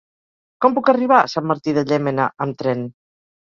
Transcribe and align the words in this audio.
Com 0.63 0.73
puc 0.77 0.89
arribar 0.93 1.19
a 1.25 1.27
Sant 1.33 1.45
Martí 1.51 1.75
de 1.79 1.85
Llémena 1.93 2.27
amb 2.47 2.59
tren? 2.65 2.83